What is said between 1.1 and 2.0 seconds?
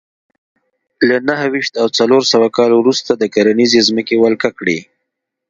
نهه ویشت او